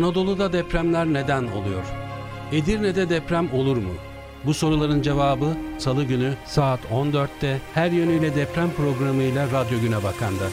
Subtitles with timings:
[0.00, 1.84] Anadolu'da depremler neden oluyor?
[2.52, 3.92] Edirne'de deprem olur mu?
[4.46, 10.48] Bu soruların cevabı Salı günü saat 14'te her yönüyle deprem programıyla Radyo Güne Bakan'da.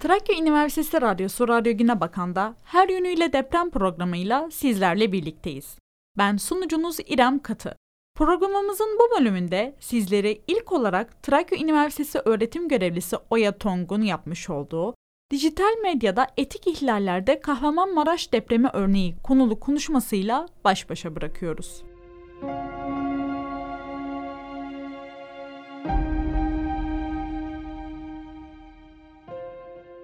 [0.00, 5.78] Trakya Üniversitesi Radyosu Radyo Güne Bakan'da her yönüyle deprem programıyla sizlerle birlikteyiz.
[6.18, 7.76] Ben sunucunuz İrem Katı.
[8.16, 14.94] Programımızın bu bölümünde sizlere ilk olarak Trakya Üniversitesi öğretim görevlisi Oya Tong'un yapmış olduğu
[15.30, 21.82] Dijital medyada etik ihlallerde Kahramanmaraş depremi örneği konulu konuşmasıyla baş başa bırakıyoruz.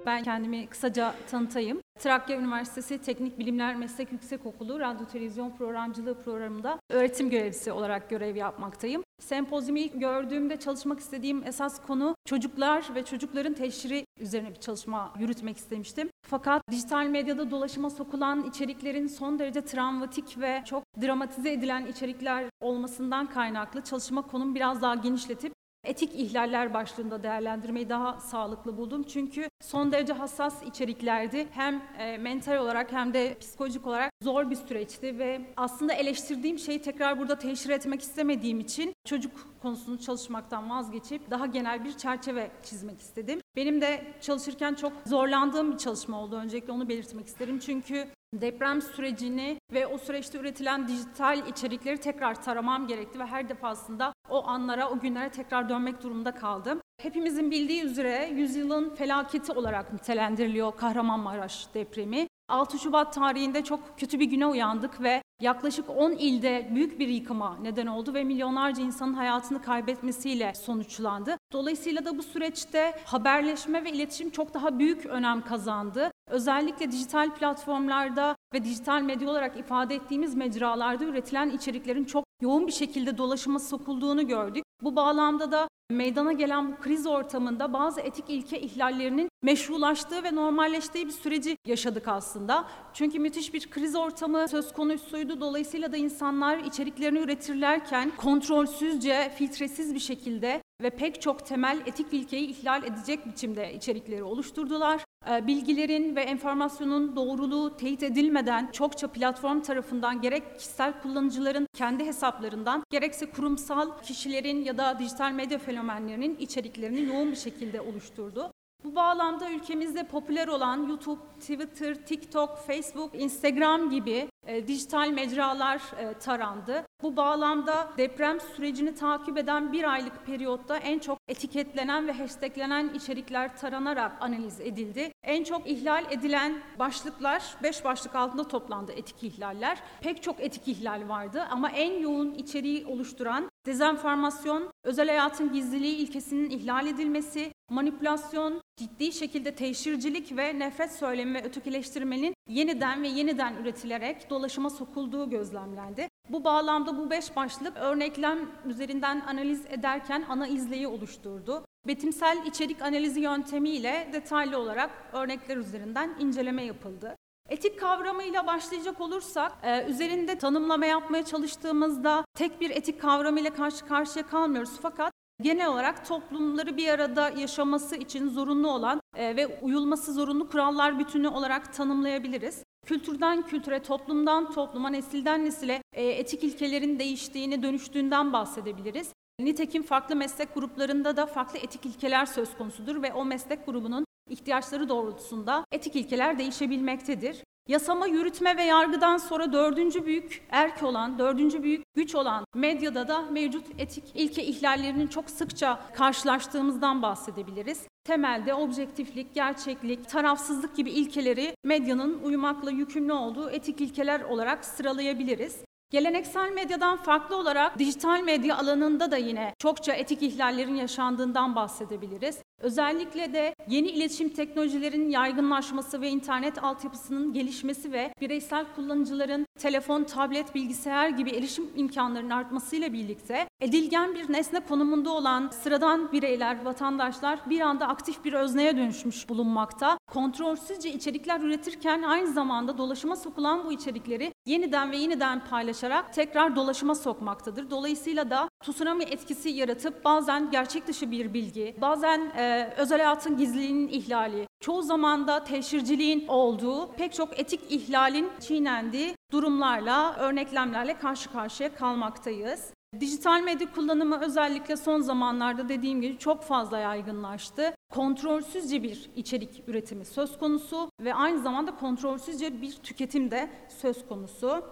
[0.06, 1.80] Ben kendimi kısaca tanıtayım.
[1.98, 9.02] Trakya Üniversitesi Teknik Bilimler Meslek Yüksekokulu Radyo Televizyon Programcılığı programında öğretim görevlisi olarak görev yapmaktayım.
[9.20, 16.08] Sempozyumu gördüğümde çalışmak istediğim esas konu çocuklar ve çocukların teşhiri üzerine bir çalışma yürütmek istemiştim.
[16.26, 23.26] Fakat dijital medyada dolaşıma sokulan içeriklerin son derece travmatik ve çok dramatize edilen içerikler olmasından
[23.26, 25.52] kaynaklı çalışma konum biraz daha genişletip
[25.84, 29.02] etik ihlaller başlığında değerlendirmeyi daha sağlıklı buldum.
[29.02, 31.48] Çünkü son derece hassas içeriklerdi.
[31.50, 36.82] Hem e, mental olarak hem de psikolojik olarak zor bir süreçti ve aslında eleştirdiğim şeyi
[36.82, 43.00] tekrar burada teşhir etmek istemediğim için çocuk konusunu çalışmaktan vazgeçip daha genel bir çerçeve çizmek
[43.00, 43.40] istedim.
[43.56, 46.36] Benim de çalışırken çok zorlandığım bir çalışma oldu.
[46.36, 47.58] Öncelikle onu belirtmek isterim.
[47.58, 54.12] Çünkü deprem sürecini ve o süreçte üretilen dijital içerikleri tekrar taramam gerekti ve her defasında
[54.30, 56.80] o anlara, o günlere tekrar dönmek durumunda kaldım.
[57.02, 62.26] Hepimizin bildiği üzere yüzyılın felaketi olarak nitelendiriliyor Kahramanmaraş depremi.
[62.48, 67.58] 6 Şubat tarihinde çok kötü bir güne uyandık ve yaklaşık 10 ilde büyük bir yıkıma
[67.62, 71.36] neden oldu ve milyonlarca insanın hayatını kaybetmesiyle sonuçlandı.
[71.52, 76.10] Dolayısıyla da bu süreçte haberleşme ve iletişim çok daha büyük önem kazandı.
[76.30, 82.72] Özellikle dijital platformlarda ve dijital medya olarak ifade ettiğimiz mecralarda üretilen içeriklerin çok yoğun bir
[82.72, 84.64] şekilde dolaşıma sokulduğunu gördük.
[84.82, 91.06] Bu bağlamda da meydana gelen bu kriz ortamında bazı etik ilke ihlallerinin meşrulaştığı ve normalleştiği
[91.06, 92.64] bir süreci yaşadık aslında.
[92.94, 95.40] Çünkü müthiş bir kriz ortamı söz konusuydu.
[95.40, 102.46] Dolayısıyla da insanlar içeriklerini üretirlerken kontrolsüzce, filtresiz bir şekilde ve pek çok temel etik ilkeyi
[102.48, 105.00] ihlal edecek biçimde içerikleri oluşturdular.
[105.30, 112.84] Ee, bilgilerin ve enformasyonun doğruluğu teyit edilmeden çokça platform tarafından gerek kişisel kullanıcıların kendi hesaplarından
[112.90, 118.52] gerekse kurumsal kişilerin ya da dijital medya fenomenlerinin içeriklerini yoğun bir şekilde oluşturdu.
[118.84, 126.18] Bu bağlamda ülkemizde popüler olan YouTube, Twitter, TikTok, Facebook, Instagram gibi e, dijital mecralar e,
[126.18, 126.84] tarandı.
[127.02, 133.56] Bu bağlamda deprem sürecini takip eden bir aylık periyotta en çok etiketlenen ve hashtaglenen içerikler
[133.56, 135.12] taranarak analiz edildi.
[135.22, 139.78] En çok ihlal edilen başlıklar, beş başlık altında toplandı etik ihlaller.
[140.00, 146.50] Pek çok etik ihlal vardı ama en yoğun içeriği oluşturan dezenformasyon, özel hayatın gizliliği ilkesinin
[146.50, 154.30] ihlal edilmesi, manipülasyon, ciddi şekilde teşhircilik ve nefret söylemi ve ötekileştirmenin yeniden ve yeniden üretilerek
[154.30, 156.08] dolaşıma sokulduğu gözlemlendi.
[156.28, 161.64] Bu bağlamda bu beş başlık örneklem üzerinden analiz ederken ana izleyi oluşturdu.
[161.86, 167.16] Betimsel içerik analizi yöntemiyle detaylı olarak örnekler üzerinden inceleme yapıldı.
[167.48, 174.26] Etik kavramıyla başlayacak olursak, e, üzerinde tanımlama yapmaya çalıştığımızda tek bir etik kavramıyla karşı karşıya
[174.26, 174.72] kalmıyoruz.
[174.82, 180.98] Fakat genel olarak toplumları bir arada yaşaması için zorunlu olan e, ve uyulması zorunlu kurallar
[180.98, 182.64] bütünü olarak tanımlayabiliriz.
[182.86, 189.12] Kültürden kültüre, toplumdan topluma, nesilden nesile e, etik ilkelerin değiştiğini, dönüştüğünden bahsedebiliriz.
[189.40, 194.88] Nitekim farklı meslek gruplarında da farklı etik ilkeler söz konusudur ve o meslek grubunun ihtiyaçları
[194.88, 197.42] doğrultusunda etik ilkeler değişebilmektedir.
[197.68, 203.22] Yasama, yürütme ve yargıdan sonra dördüncü büyük erk olan, dördüncü büyük güç olan medyada da
[203.22, 207.82] mevcut etik ilke ihlallerinin çok sıkça karşılaştığımızdan bahsedebiliriz.
[208.04, 215.64] Temelde objektiflik, gerçeklik, tarafsızlık gibi ilkeleri medyanın uyumakla yükümlü olduğu etik ilkeler olarak sıralayabiliriz.
[215.90, 222.38] Geleneksel medyadan farklı olarak dijital medya alanında da yine çokça etik ihlallerin yaşandığından bahsedebiliriz.
[222.62, 230.54] Özellikle de yeni iletişim teknolojilerinin yaygınlaşması ve internet altyapısının gelişmesi ve bireysel kullanıcıların telefon, tablet,
[230.54, 237.60] bilgisayar gibi erişim imkanlarının artmasıyla birlikte edilgen bir nesne konumunda olan sıradan bireyler, vatandaşlar bir
[237.60, 239.98] anda aktif bir özneye dönüşmüş bulunmakta.
[240.06, 246.94] Kontrolsüzce içerikler üretirken aynı zamanda dolaşıma sokulan bu içerikleri yeniden ve yeniden paylaşarak tekrar dolaşıma
[246.94, 247.70] sokmaktadır.
[247.70, 253.88] Dolayısıyla da tsunami etkisi yaratıp bazen gerçek dışı bir bilgi, bazen e, özel hayatın gizliliğinin
[253.88, 262.72] ihlali, çoğu zamanda teşhirciliğin olduğu, pek çok etik ihlalin çiğnendiği durumlarla, örneklemlerle karşı karşıya kalmaktayız.
[263.00, 267.74] Dijital medya kullanımı özellikle son zamanlarda dediğim gibi çok fazla yaygınlaştı.
[267.92, 274.64] Kontrolsüzce bir içerik üretimi söz konusu ve aynı zamanda kontrolsüzce bir tüketim de söz konusu.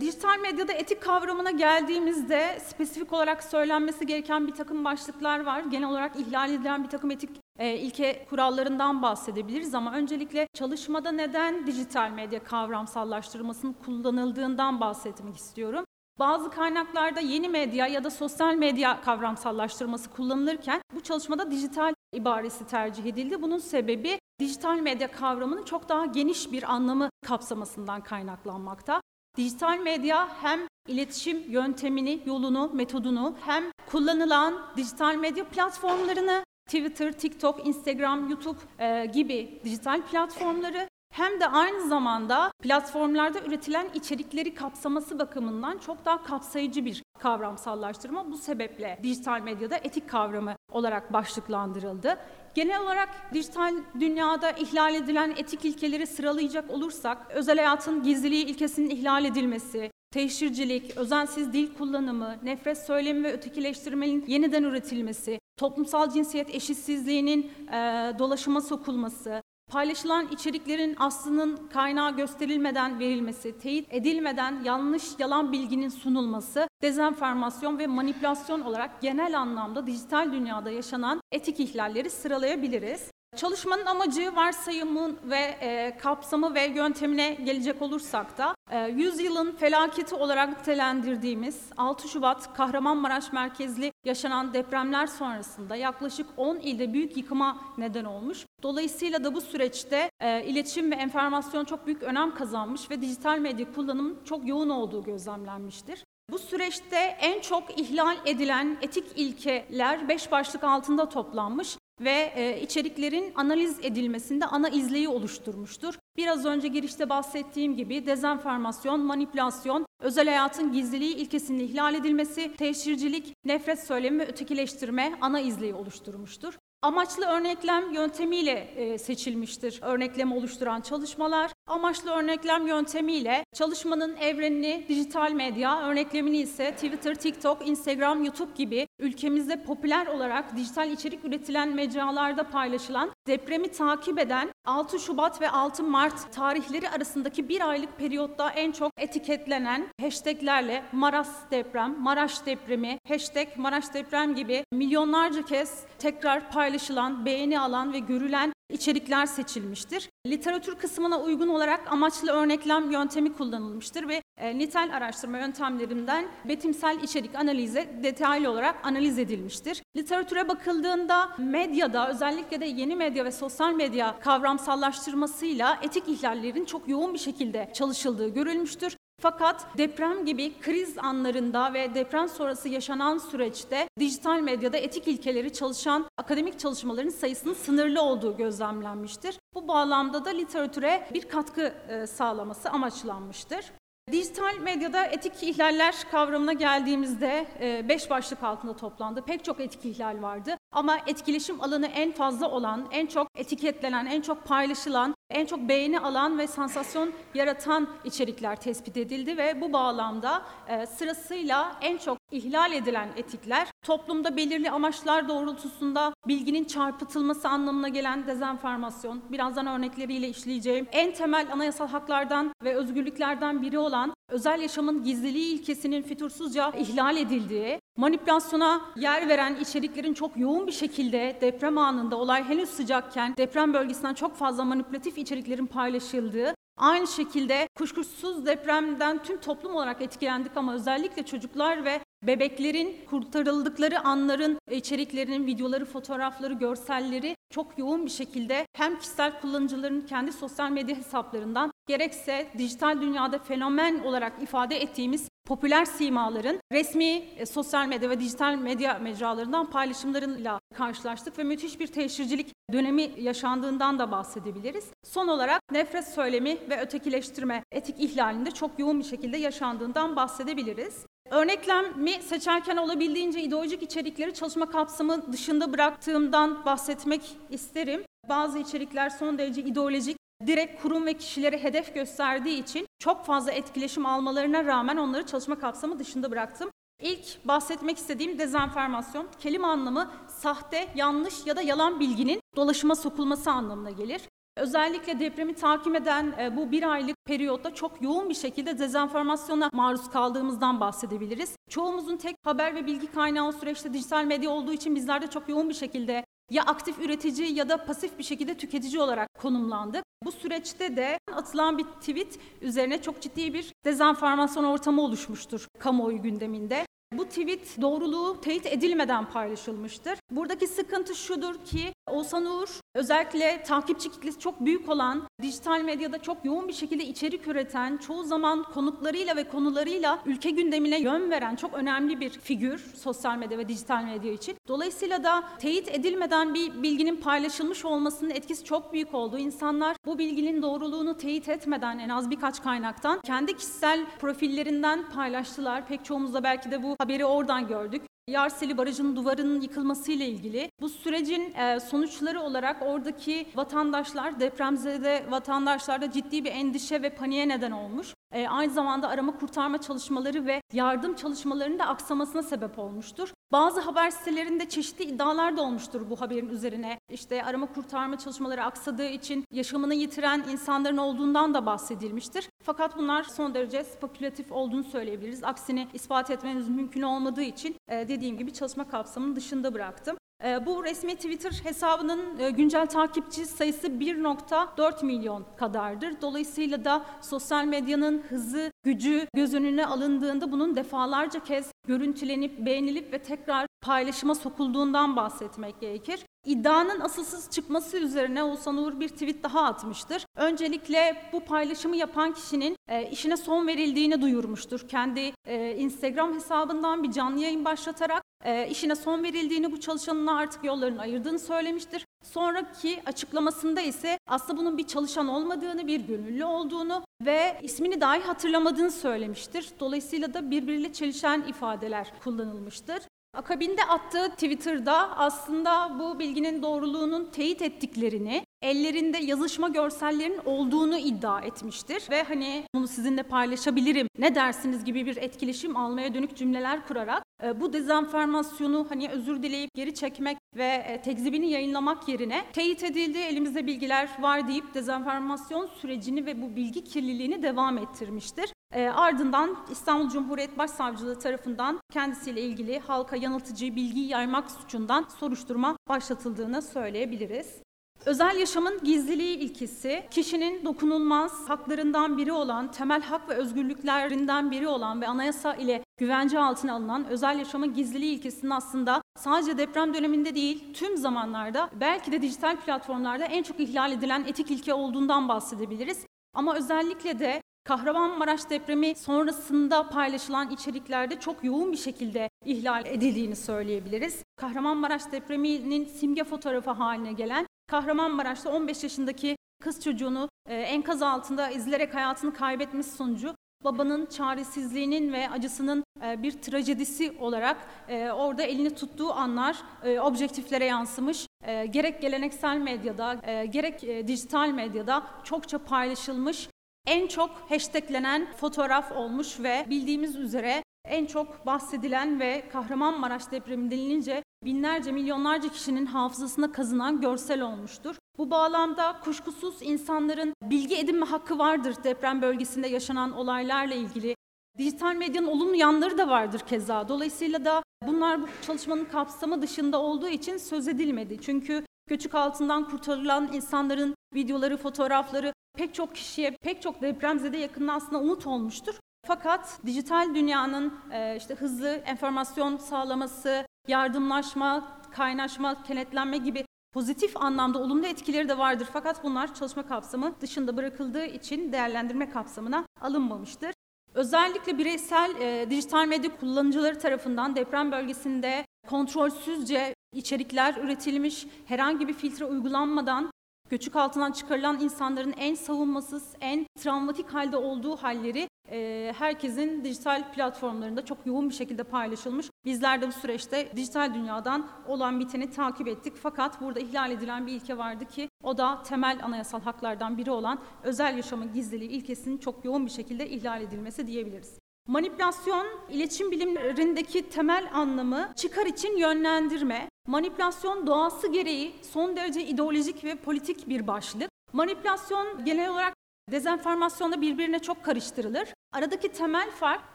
[0.00, 5.60] Dijital medyada etik kavramına geldiğimizde spesifik olarak söylenmesi gereken bir takım başlıklar var.
[5.60, 11.66] Genel olarak ihlal edilen bir takım etik e, ilke kurallarından bahsedebiliriz ama öncelikle çalışmada neden
[11.66, 15.84] dijital medya kavramsallaştırmasının kullanıldığından bahsetmek istiyorum.
[16.18, 23.04] Bazı kaynaklarda yeni medya ya da sosyal medya kavramsallaştırması kullanılırken bu çalışmada dijital ibaresi tercih
[23.04, 23.42] edildi.
[23.42, 29.00] Bunun sebebi dijital medya kavramının çok daha geniş bir anlamı kapsamasından kaynaklanmakta.
[29.38, 38.30] Dijital medya hem iletişim yöntemini, yolunu, metodunu hem kullanılan dijital medya platformlarını Twitter, TikTok, Instagram,
[38.30, 46.04] YouTube e, gibi dijital platformları hem de aynı zamanda platformlarda üretilen içerikleri kapsaması bakımından çok
[46.04, 48.30] daha kapsayıcı bir kavramsallaştırma.
[48.30, 52.18] Bu sebeple dijital medyada etik kavramı olarak başlıklandırıldı.
[52.58, 59.24] Genel olarak dijital dünyada ihlal edilen etik ilkeleri sıralayacak olursak, özel hayatın gizliliği ilkesinin ihlal
[59.24, 68.12] edilmesi, teşhircilik, özensiz dil kullanımı, nefret söylemi ve ötekileştirmenin yeniden üretilmesi, toplumsal cinsiyet eşitsizliğinin e,
[68.18, 77.78] dolaşıma sokulması, Paylaşılan içeriklerin aslının kaynağı gösterilmeden verilmesi, teyit edilmeden yanlış yalan bilginin sunulması, dezenformasyon
[77.78, 83.10] ve manipülasyon olarak genel anlamda dijital dünyada yaşanan etik ihlalleri sıralayabiliriz.
[83.38, 90.58] Çalışmanın amacı, varsayımın ve e, kapsamı ve yöntemine gelecek olursak da e, yüzyılın felaketi olarak
[90.58, 98.46] nitelendirdiğimiz 6 Şubat Kahramanmaraş merkezli yaşanan depremler sonrasında yaklaşık 10 ilde büyük yıkıma neden olmuş.
[98.62, 103.72] Dolayısıyla da bu süreçte e, iletişim ve enformasyon çok büyük önem kazanmış ve dijital medya
[103.72, 106.04] kullanımının çok yoğun olduğu gözlemlenmiştir.
[106.30, 113.32] Bu süreçte en çok ihlal edilen etik ilkeler beş başlık altında toplanmış ve e, içeriklerin
[113.34, 115.94] analiz edilmesinde ana izleyi oluşturmuştur.
[116.16, 123.86] Biraz önce girişte bahsettiğim gibi dezenformasyon, manipülasyon, özel hayatın gizliliği ilkesinin ihlal edilmesi, teşhircilik, nefret
[123.86, 126.58] söylemi ve ötekileştirme ana izleyi oluşturmuştur.
[126.82, 131.50] Amaçlı örneklem yöntemiyle e, seçilmiştir örneklem oluşturan çalışmalar.
[131.68, 139.62] Amaçlı örneklem yöntemiyle çalışmanın evrenini dijital medya, örneklemini ise Twitter, TikTok, Instagram, YouTube gibi ülkemizde
[139.62, 146.32] popüler olarak dijital içerik üretilen mecralarda paylaşılan depremi takip eden 6 Şubat ve 6 Mart
[146.32, 153.94] tarihleri arasındaki bir aylık periyotta en çok etiketlenen hashtaglerle Maras deprem, Maraş depremi, hashtag Maraş
[153.94, 160.10] deprem gibi milyonlarca kez tekrar paylaşılan, beğeni alan ve görülen içerikler seçilmiştir.
[160.26, 167.34] Literatür kısmına uygun olarak amaçlı örneklem yöntemi kullanılmıştır ve e, nitel araştırma yöntemlerinden betimsel içerik
[167.34, 169.82] analize detaylı olarak analiz edilmiştir.
[169.96, 177.14] Literatüre bakıldığında medyada özellikle de yeni medya ve sosyal medya kavramsallaştırmasıyla etik ihlallerin çok yoğun
[177.14, 178.96] bir şekilde çalışıldığı görülmüştür.
[179.20, 186.06] Fakat deprem gibi kriz anlarında ve deprem sonrası yaşanan süreçte dijital medyada etik ilkeleri çalışan
[186.16, 189.38] akademik çalışmaların sayısının sınırlı olduğu gözlemlenmiştir.
[189.54, 193.64] Bu bağlamda da literatüre bir katkı e, sağlaması amaçlanmıştır.
[194.12, 199.22] Dijital medyada etik ihlaller kavramına geldiğimizde e, beş başlık altında toplandı.
[199.22, 204.20] Pek çok etik ihlal vardı ama etkileşim alanı en fazla olan, en çok etiketlenen, en
[204.20, 210.42] çok paylaşılan, en çok beğeni alan ve sansasyon yaratan içerikler tespit edildi ve bu bağlamda
[210.68, 218.26] e, sırasıyla en çok ihlal edilen etikler toplumda belirli amaçlar doğrultusunda bilginin çarpıtılması anlamına gelen
[218.26, 225.54] dezenformasyon, birazdan örnekleriyle işleyeceğim, en temel anayasal haklardan ve özgürlüklerden biri olan özel yaşamın gizliliği
[225.54, 232.44] ilkesinin fütursuzca ihlal edildiği, manipülasyona yer veren içeriklerin çok yoğun bir şekilde deprem anında olay
[232.44, 239.74] henüz sıcakken deprem bölgesinden çok fazla manipülatif içeriklerin paylaşıldığı, Aynı şekilde kuşkusuz depremden tüm toplum
[239.74, 248.06] olarak etkilendik ama özellikle çocuklar ve bebeklerin kurtarıldıkları anların içeriklerinin videoları, fotoğrafları, görselleri çok yoğun
[248.06, 254.82] bir şekilde hem kişisel kullanıcıların kendi sosyal medya hesaplarından gerekse dijital dünyada fenomen olarak ifade
[254.82, 261.80] ettiğimiz popüler simaların resmi e, sosyal medya ve dijital medya mecralarından paylaşımlarıyla karşılaştık ve müthiş
[261.80, 264.84] bir teşhircilik dönemi yaşandığından da bahsedebiliriz.
[265.04, 271.06] Son olarak nefret söylemi ve ötekileştirme etik ihlalinde çok yoğun bir şekilde yaşandığından bahsedebiliriz.
[271.30, 278.04] Örneklemi seçerken olabildiğince ideolojik içerikleri çalışma kapsamı dışında bıraktığımdan bahsetmek isterim.
[278.28, 284.06] Bazı içerikler son derece ideolojik, direkt kurum ve kişileri hedef gösterdiği için çok fazla etkileşim
[284.06, 286.70] almalarına rağmen onları çalışma kapsamı dışında bıraktım.
[287.02, 293.90] İlk bahsetmek istediğim dezenformasyon, kelime anlamı sahte, yanlış ya da yalan bilginin dolaşıma sokulması anlamına
[293.90, 294.20] gelir.
[294.56, 300.10] Özellikle depremi takip eden e, bu bir aylık periyotta çok yoğun bir şekilde dezenformasyona maruz
[300.10, 301.56] kaldığımızdan bahsedebiliriz.
[301.70, 305.48] Çoğumuzun tek haber ve bilgi kaynağı o süreçte dijital medya olduğu için bizler de çok
[305.48, 310.04] yoğun bir şekilde ya aktif üretici ya da pasif bir şekilde tüketici olarak konumlandık.
[310.24, 316.86] Bu süreçte de atılan bir tweet üzerine çok ciddi bir dezenformasyon ortamı oluşmuştur kamuoyu gündeminde.
[317.12, 320.18] Bu tweet doğruluğu teyit edilmeden paylaşılmıştır.
[320.30, 326.44] Buradaki sıkıntı şudur ki Oğuzhan Uğur özellikle takipçi kitlesi çok büyük olan, dijital medyada çok
[326.44, 331.74] yoğun bir şekilde içerik üreten, çoğu zaman konuklarıyla ve konularıyla ülke gündemine yön veren çok
[331.74, 334.56] önemli bir figür sosyal medya ve dijital medya için.
[334.68, 339.38] Dolayısıyla da teyit edilmeden bir bilginin paylaşılmış olmasının etkisi çok büyük oldu.
[339.38, 345.86] İnsanlar bu bilginin doğruluğunu teyit etmeden en az birkaç kaynaktan kendi kişisel profillerinden paylaştılar.
[345.86, 348.02] Pek çoğumuz da belki de bu haberi oradan gördük.
[348.28, 350.70] Yarseli Barajı'nın duvarının yıkılmasıyla ilgili.
[350.80, 357.70] Bu sürecin e, sonuçları olarak oradaki vatandaşlar, depremzede vatandaşlarda ciddi bir endişe ve paniğe neden
[357.70, 358.14] olmuş.
[358.32, 363.32] E, aynı zamanda arama kurtarma çalışmaları ve yardım çalışmalarının da aksamasına sebep olmuştur.
[363.52, 367.00] Bazı haber sitelerinde çeşitli iddialar da olmuştur bu haberin üzerine.
[367.10, 372.48] İşte arama kurtarma çalışmaları aksadığı için yaşamını yitiren insanların olduğundan da bahsedilmiştir.
[372.62, 375.44] Fakat bunlar son derece spekülatif olduğunu söyleyebiliriz.
[375.44, 380.17] Aksini ispat etmeniz mümkün olmadığı için e, dediğim gibi çalışma kapsamının dışında bıraktım.
[380.44, 386.20] E, bu resmi Twitter hesabının e, güncel takipçi sayısı 1.4 milyon kadardır.
[386.22, 393.18] Dolayısıyla da sosyal medyanın hızı, gücü göz önüne alındığında bunun defalarca kez görüntülenip, beğenilip ve
[393.18, 396.24] tekrar paylaşıma sokulduğundan bahsetmek gerekir.
[396.48, 400.24] İddianın asılsız çıkması üzerine Oğuzhan Uğur bir tweet daha atmıştır.
[400.36, 404.88] Öncelikle bu paylaşımı yapan kişinin e, işine son verildiğini duyurmuştur.
[404.88, 410.64] Kendi e, Instagram hesabından bir canlı yayın başlatarak e, işine son verildiğini, bu çalışanına artık
[410.64, 412.04] yollarını ayırdığını söylemiştir.
[412.24, 418.90] Sonraki açıklamasında ise aslında bunun bir çalışan olmadığını, bir gönüllü olduğunu ve ismini dahi hatırlamadığını
[418.90, 419.68] söylemiştir.
[419.80, 422.98] Dolayısıyla da birbiriyle çelişen ifadeler kullanılmıştır.
[423.34, 432.02] Akabinde attığı Twitter'da aslında bu bilginin doğruluğunun teyit ettiklerini, ellerinde yazışma görsellerinin olduğunu iddia etmiştir
[432.10, 437.60] ve hani bunu sizinle paylaşabilirim, ne dersiniz gibi bir etkileşim almaya dönük cümleler kurarak e,
[437.60, 443.66] bu dezenformasyonu hani özür dileyip geri çekmek ve e, tekzibini yayınlamak yerine teyit edildi, elimizde
[443.66, 448.52] bilgiler var deyip dezenformasyon sürecini ve bu bilgi kirliliğini devam ettirmiştir.
[448.74, 456.62] E, ardından İstanbul Cumhuriyet Başsavcılığı tarafından kendisiyle ilgili halka yanıltıcı bilgi yaymak suçundan soruşturma başlatıldığını
[456.62, 457.62] söyleyebiliriz.
[458.06, 465.00] Özel yaşamın gizliliği ilkesi, kişinin dokunulmaz haklarından biri olan, temel hak ve özgürlüklerinden biri olan
[465.00, 470.74] ve anayasa ile güvence altına alınan özel yaşamın gizliliği ilkesinin aslında sadece deprem döneminde değil,
[470.74, 476.06] tüm zamanlarda belki de dijital platformlarda en çok ihlal edilen etik ilke olduğundan bahsedebiliriz.
[476.34, 484.22] Ama özellikle de Kahramanmaraş depremi sonrasında paylaşılan içeriklerde çok yoğun bir şekilde ihlal edildiğini söyleyebiliriz.
[484.36, 491.94] Kahramanmaraş depreminin simge fotoğrafı haline gelen Kahramanmaraş'ta 15 yaşındaki kız çocuğunu e, enkaz altında izlerek
[491.94, 493.34] hayatını kaybetmesi sonucu
[493.64, 497.56] babanın çaresizliğinin ve acısının e, bir trajedisi olarak
[497.88, 499.56] e, orada elini tuttuğu anlar
[500.02, 501.26] objektiflere yansımış.
[501.70, 506.48] Gerek geleneksel medyada, gerek dijital medyada çokça paylaşılmış
[506.88, 514.22] en çok hashtaglenen fotoğraf olmuş ve bildiğimiz üzere en çok bahsedilen ve Kahramanmaraş depremi denilince
[514.44, 517.96] binlerce milyonlarca kişinin hafızasına kazınan görsel olmuştur.
[518.18, 524.14] Bu bağlamda kuşkusuz insanların bilgi edinme hakkı vardır deprem bölgesinde yaşanan olaylarla ilgili.
[524.58, 526.88] Dijital medyanın olumlu yanları da vardır keza.
[526.88, 531.18] Dolayısıyla da bunlar bu çalışmanın kapsamı dışında olduğu için söz edilmedi.
[531.20, 537.98] Çünkü göçük altından kurtarılan insanların videoları, fotoğrafları pek çok kişiye, pek çok depremzede yakınına aslında
[538.00, 538.74] umut olmuştur.
[539.06, 547.86] Fakat dijital dünyanın e, işte hızlı enformasyon sağlaması, yardımlaşma, kaynaşma, kenetlenme gibi pozitif anlamda olumlu
[547.86, 548.68] etkileri de vardır.
[548.72, 553.52] Fakat bunlar çalışma kapsamı dışında bırakıldığı için değerlendirme kapsamına alınmamıştır.
[553.94, 562.24] Özellikle bireysel e, dijital medya kullanıcıları tarafından deprem bölgesinde kontrolsüzce içerikler üretilmiş, herhangi bir filtre
[562.24, 563.10] uygulanmadan
[563.50, 570.84] göçük altından çıkarılan insanların en savunmasız, en travmatik halde olduğu halleri e, herkesin dijital platformlarında
[570.84, 572.30] çok yoğun bir şekilde paylaşılmış.
[572.44, 575.96] Bizler de bu süreçte dijital dünyadan olan biteni takip ettik.
[576.02, 580.40] Fakat burada ihlal edilen bir ilke vardı ki o da temel anayasal haklardan biri olan
[580.62, 584.38] özel yaşamın gizliliği ilkesinin çok yoğun bir şekilde ihlal edilmesi diyebiliriz.
[584.68, 589.68] Manipülasyon, iletişim bilimlerindeki temel anlamı çıkar için yönlendirme.
[589.86, 594.10] Manipülasyon doğası gereği son derece ideolojik ve politik bir başlık.
[594.32, 595.74] Manipülasyon genel olarak
[596.10, 598.28] dezenformasyonda birbirine çok karıştırılır.
[598.52, 599.74] Aradaki temel fark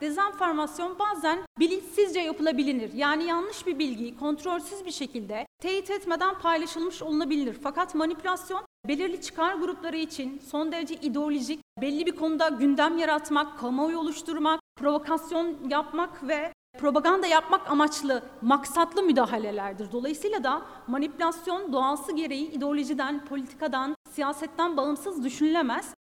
[0.00, 2.92] dezenformasyon bazen bilinçsizce yapılabilir.
[2.92, 7.56] Yani yanlış bir bilgiyi kontrolsüz bir şekilde teyit etmeden paylaşılmış olunabilir.
[7.62, 13.98] Fakat manipülasyon belirli çıkar grupları için son derece ideolojik, belli bir konuda gündem yaratmak, kamuoyu
[13.98, 19.92] oluşturmak, provokasyon yapmak ve propaganda yapmak amaçlı maksatlı müdahalelerdir.
[19.92, 25.93] Dolayısıyla da manipülasyon doğası gereği ideolojiden, politikadan, siyasetten bağımsız düşünülemez.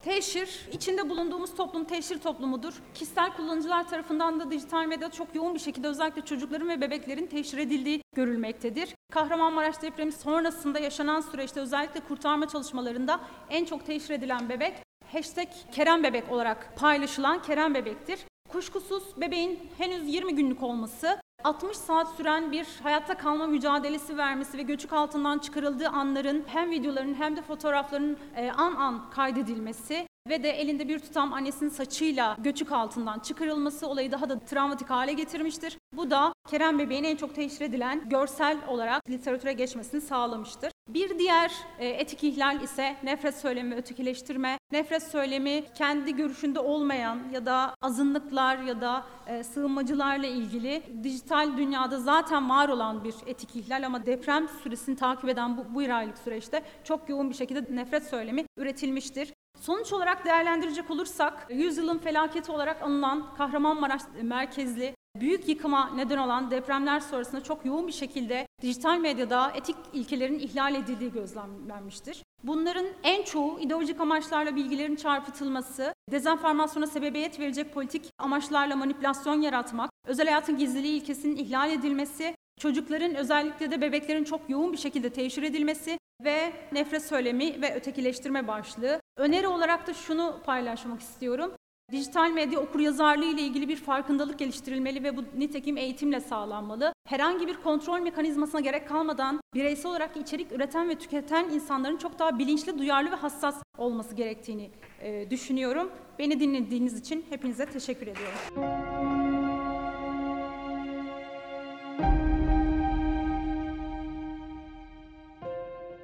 [0.00, 2.74] Teşhir, içinde bulunduğumuz toplum teşhir toplumudur.
[2.94, 7.58] Kişisel kullanıcılar tarafından da dijital medyada çok yoğun bir şekilde özellikle çocukların ve bebeklerin teşhir
[7.58, 8.94] edildiği görülmektedir.
[9.12, 14.74] Kahramanmaraş depremi sonrasında yaşanan süreçte özellikle kurtarma çalışmalarında en çok teşhir edilen bebek
[15.12, 18.20] hashtag Kerem Bebek olarak paylaşılan Kerem Bebek'tir.
[18.52, 24.62] Kuşkusuz bebeğin henüz 20 günlük olması 60 saat süren bir hayatta kalma mücadelesi vermesi ve
[24.62, 30.50] göçük altından çıkarıldığı anların hem videoların hem de fotoğrafların e, an an kaydedilmesi ve de
[30.50, 35.78] elinde bir tutam annesinin saçıyla göçük altından çıkarılması olayı daha da travmatik hale getirmiştir.
[35.96, 40.72] Bu da Kerem bebeğin en çok teşhir edilen görsel olarak literatüre geçmesini sağlamıştır.
[40.94, 44.58] Bir diğer e, etik ihlal ise nefret söylemi ötekileştirme.
[44.72, 52.00] Nefret söylemi kendi görüşünde olmayan ya da azınlıklar ya da e, sığınmacılarla ilgili dijital dünyada
[52.00, 56.62] zaten var olan bir etik ihlal ama deprem süresini takip eden bu, bu aylık süreçte
[56.84, 59.32] çok yoğun bir şekilde nefret söylemi üretilmiştir.
[59.60, 67.00] Sonuç olarak değerlendirecek olursak, yüzyılın felaketi olarak anılan Kahramanmaraş merkezli büyük yıkıma neden olan depremler
[67.00, 72.22] sonrasında çok yoğun bir şekilde dijital medyada etik ilkelerin ihlal edildiği gözlemlenmiştir.
[72.42, 80.26] Bunların en çoğu ideolojik amaçlarla bilgilerin çarpıtılması, dezenformasyona sebebiyet verecek politik amaçlarla manipülasyon yaratmak, özel
[80.26, 85.98] hayatın gizliliği ilkesinin ihlal edilmesi, çocukların özellikle de bebeklerin çok yoğun bir şekilde teşhir edilmesi
[86.24, 89.00] ve nefret söylemi ve ötekileştirme başlığı.
[89.16, 91.52] Öneri olarak da şunu paylaşmak istiyorum.
[91.92, 96.92] Dijital medya okuryazarlığı ile ilgili bir farkındalık geliştirilmeli ve bu nitekim eğitimle sağlanmalı.
[97.08, 102.38] Herhangi bir kontrol mekanizmasına gerek kalmadan bireysel olarak içerik üreten ve tüketen insanların çok daha
[102.38, 105.90] bilinçli, duyarlı ve hassas olması gerektiğini e, düşünüyorum.
[106.18, 108.38] Beni dinlediğiniz için hepinize teşekkür ediyorum.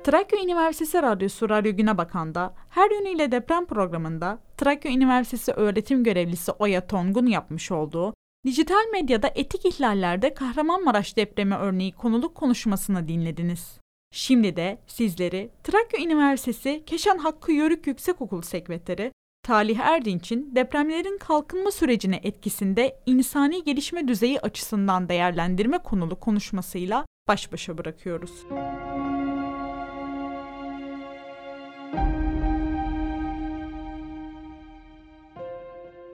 [0.05, 6.87] Trakya Üniversitesi Radyosu Radyo Güne Bakan'da her yönüyle deprem programında Trakya Üniversitesi öğretim görevlisi Oya
[6.87, 8.14] Tongun yapmış olduğu
[8.47, 13.81] dijital medyada etik ihlallerde Kahramanmaraş depremi örneği konuluk konuşmasını dinlediniz.
[14.12, 22.21] Şimdi de sizleri Trakya Üniversitesi Keşan Hakkı Yörük Yüksekokulu Sekreteri Talih Erdinç'in depremlerin kalkınma sürecine
[22.23, 28.47] etkisinde insani gelişme düzeyi açısından değerlendirme konulu konuşmasıyla baş başa bırakıyoruz.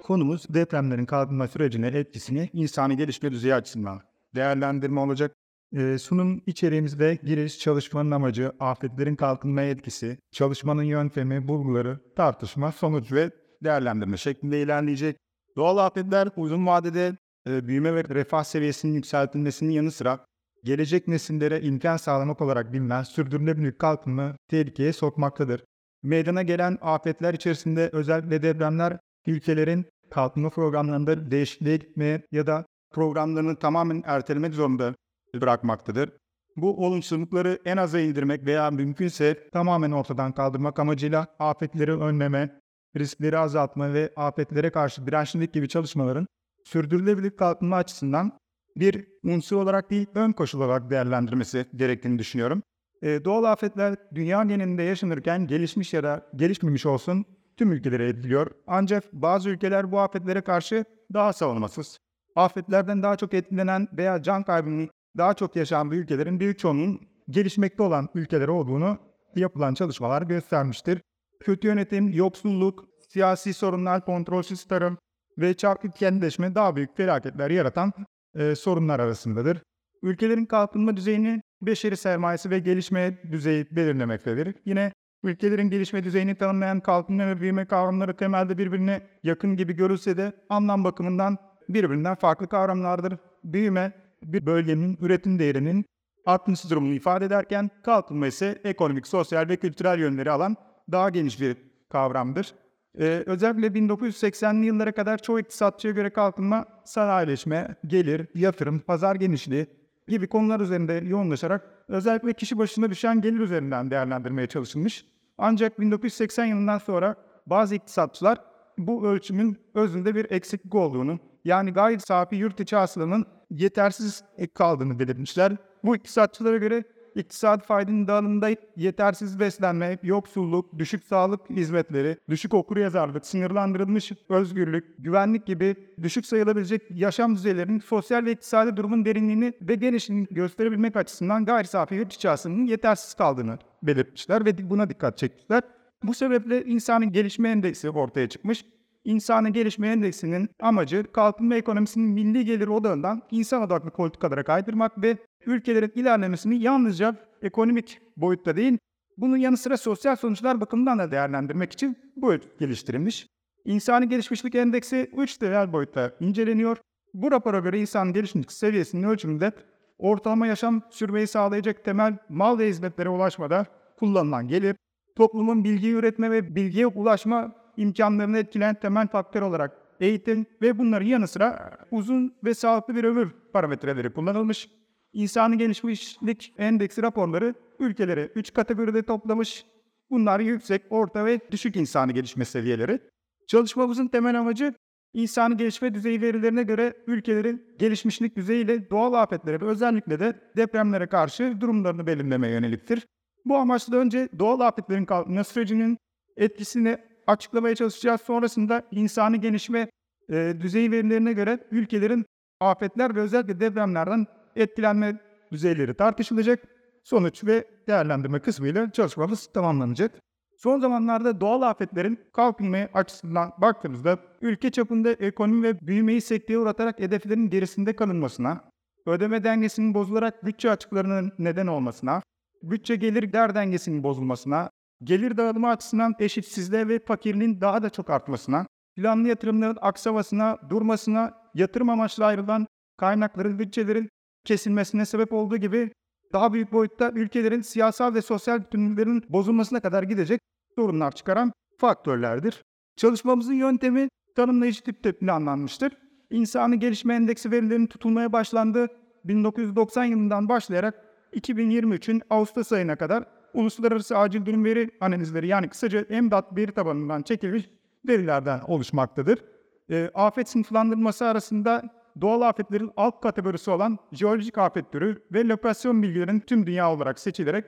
[0.03, 4.01] Konumuz depremlerin kalkınma sürecine etkisini insani gelişme düzeyi açısından
[4.35, 5.33] değerlendirme olacak.
[5.77, 13.31] Ee, sunum içeriğimizde giriş, çalışmanın amacı, afetlerin kalkınmaya etkisi, çalışmanın yöntemi, bulguları, tartışma, sonuç ve
[13.65, 15.17] değerlendirme şeklinde ilerleyecek.
[15.57, 17.17] Doğal afetler uzun vadede
[17.49, 20.25] e, büyüme ve refah seviyesinin yükseltilmesinin yanı sıra
[20.65, 25.65] gelecek nesillere imkan sağlamak olarak bilinen sürdürülebilir kalkınma tehlikeye sokmaktadır.
[26.03, 34.03] Meydana gelen afetler içerisinde özellikle depremler ülkelerin kalkınma programlarında değişikliğe gitmeye ya da programlarını tamamen
[34.07, 34.95] ertelemek zorunda
[35.41, 36.11] bırakmaktadır.
[36.57, 42.61] Bu olumsuzlukları en aza indirmek veya mümkünse tamamen ortadan kaldırmak amacıyla afetleri önleme,
[42.97, 46.27] riskleri azaltma ve afetlere karşı dirençlilik gibi çalışmaların
[46.65, 48.39] sürdürülebilir kalkınma açısından
[48.77, 52.63] bir unsur olarak değil, ön koşul olarak değerlendirmesi gerektiğini düşünüyorum.
[53.03, 57.25] Ee, doğal afetler dünya genelinde yaşanırken gelişmiş ya da gelişmemiş olsun
[57.57, 58.51] tüm ülkeleri etkiliyor.
[58.67, 61.99] Ancak bazı ülkeler bu afetlere karşı daha savunmasız.
[62.37, 68.09] Afetlerden daha çok etkilenen veya can kaybının daha çok yaşandığı ülkelerin büyük çoğunun gelişmekte olan
[68.15, 68.99] ülkeler olduğunu
[69.37, 71.01] yapılan çalışmalar göstermiştir.
[71.41, 74.99] Kötü yönetim, yoksulluk, siyasi sorunlar, kontrolsüz tarım
[75.39, 77.93] ve çarpık kentleşme daha büyük felaketler yaratan
[78.35, 79.63] e, sorunlar arasındadır.
[80.03, 84.55] Ülkelerin kalkınma düzeyini beşeri sermayesi ve gelişme düzeyi belirlemektedir.
[84.65, 84.93] Yine
[85.25, 90.85] Ülkelerin gelişme düzeyini tanımlayan kalkınma ve büyüme kavramları temelde birbirine yakın gibi görülse de anlam
[90.85, 93.19] bakımından birbirinden farklı kavramlardır.
[93.45, 95.85] Büyüme, bir bölgenin üretim değerinin
[96.27, 100.57] artması durumunu ifade ederken kalkınma ise ekonomik, sosyal ve kültürel yönleri alan
[100.93, 101.57] daha geniş bir
[101.91, 102.55] kavramdır.
[102.99, 109.67] Ee, özellikle 1980'li yıllara kadar çoğu iktisatçıya göre kalkınma, sanayileşme, gelir, yatırım, pazar genişliği
[110.09, 115.12] gibi konular üzerinde yoğunlaşarak özellikle kişi başına düşen gelir üzerinden değerlendirmeye çalışılmış.
[115.39, 117.17] Ancak 1980 yılından sonra
[117.47, 118.39] bazı iktisatçılar
[118.79, 125.57] bu ölçümün özünde bir eksiklik olduğunu, yani gayri safi yurt içi hasılanın yetersiz kaldığını belirtmişler.
[125.85, 126.85] Bu iktisatçılara göre
[127.15, 135.77] iktisat faydanın dağılımında yetersiz beslenme, yoksulluk, düşük sağlık hizmetleri, düşük okuryazarlık, sınırlandırılmış özgürlük, güvenlik gibi
[136.03, 141.95] düşük sayılabilecek yaşam düzeylerinin sosyal ve iktisadi durumun derinliğini ve genişliğini gösterebilmek açısından gayri safi
[141.95, 145.63] yurt hasılanın yetersiz kaldığını belirtmişler ve buna dikkat çekmişler.
[146.03, 148.65] Bu sebeple insanın gelişme endeksi ortaya çıkmış.
[149.05, 155.93] İnsani Gelişme Endeksinin amacı kalkınma ekonomisinin milli gelir odağından insan odaklı politikalara kaydırmak ve ülkelerin
[155.95, 158.79] ilerlemesini yalnızca ekonomik boyutta değil,
[159.17, 163.27] bunun yanı sıra sosyal sonuçlar bakımından da değerlendirmek için boyut geliştirilmiş.
[163.65, 166.77] İnsani Gelişmişlik Endeksi 3 temel boyutta inceleniyor.
[167.15, 169.53] Bu rapora göre insan gelişmişlik seviyesinin ölçümünde
[169.99, 173.67] ortalama yaşam sürmeyi sağlayacak temel mal ve hizmetlere ulaşmada
[173.99, 174.77] kullanılan gelir,
[175.17, 181.29] toplumun bilgi üretme ve bilgiye ulaşma imkanlarını etkileyen temel faktör olarak eğitim ve bunların yanı
[181.29, 184.69] sıra uzun ve sağlıklı bir ömür parametreleri kullanılmış.
[185.13, 189.67] İnsani Gelişmişlik Endeksi raporları ülkeleri 3 kategoride toplamış.
[190.11, 193.01] Bunlar yüksek, orta ve düşük insani gelişme seviyeleri.
[193.47, 194.75] Çalışmamızın temel amacı
[195.15, 201.61] insani gelişme düzeyi verilerine göre ülkelerin gelişmişlik düzeyiyle doğal afetlere ve özellikle de depremlere karşı
[201.61, 203.07] durumlarını belirlemeye yöneliktir.
[203.45, 205.99] Bu amaçla önce doğal afetlerin kalkınma sürecinin
[206.37, 208.21] etkisini açıklamaya çalışacağız.
[208.21, 209.91] Sonrasında insani gelişme
[210.31, 212.25] e, düzeyi verilerine göre ülkelerin
[212.61, 215.19] afetler ve özellikle depremlerden etkilenme
[215.53, 216.61] düzeyleri tartışılacak.
[217.05, 220.21] Sonuç ve değerlendirme kısmıyla çalışmamız tamamlanacak.
[220.59, 227.51] Son zamanlarda doğal afetlerin kalkınma açısından baktığımızda ülke çapında ekonomi ve büyümeyi sekteye uğratarak hedeflerin
[227.51, 228.65] gerisinde kalınmasına,
[229.07, 232.23] ödeme dengesinin bozularak bütçe açıklarının neden olmasına,
[232.63, 234.71] bütçe gelir der dengesinin bozulmasına,
[235.05, 241.91] gelir dağılımı açısından eşitsizliğe ve fakirliğin daha da çok artmasına, planlı yatırımların aksamasına, durmasına, yatırım
[241.91, 244.09] amaçlı ayrılan kaynakların, bütçelerin
[244.45, 245.93] kesilmesine sebep olduğu gibi
[246.33, 250.41] daha büyük boyutta ülkelerin siyasal ve sosyal bütünlüklerin bozulmasına kadar gidecek
[250.75, 252.63] sorunlar çıkaran faktörlerdir.
[252.97, 255.93] Çalışmamızın yöntemi tanımlayıcı tipte planlanmıştır.
[256.31, 258.89] İnsani Gelişme Endeksi verilerinin tutulmaya başlandığı
[259.25, 263.25] 1990 yılından başlayarak 2023'ün Ağustos ayına kadar
[263.55, 267.71] uluslararası acil durum veri analizleri yani kısaca EMDAT veri tabanından çekilmiş
[268.09, 269.45] verilerden oluşmaktadır.
[269.91, 271.83] E, afet sınıflandırması arasında
[272.21, 277.65] doğal afetlerin alt kategorisi olan jeolojik afet türü ve lokasyon bilgilerin tüm dünya olarak seçilerek